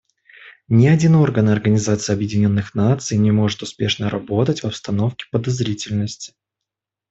[0.67, 6.33] Ни один орган Организации Объединенных Наций не может успешно работать в обстановке подозрительности.